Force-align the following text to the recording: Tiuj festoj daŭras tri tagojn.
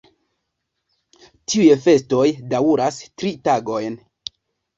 Tiuj 1.53 1.67
festoj 1.83 2.23
daŭras 2.55 2.99
tri 3.21 3.35
tagojn. 3.51 4.01